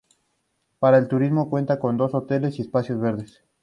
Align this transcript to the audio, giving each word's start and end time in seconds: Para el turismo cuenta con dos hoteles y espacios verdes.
Para 0.79 0.97
el 0.97 1.07
turismo 1.07 1.47
cuenta 1.51 1.77
con 1.77 1.95
dos 1.95 2.15
hoteles 2.15 2.57
y 2.57 2.63
espacios 2.63 2.99
verdes. 2.99 3.43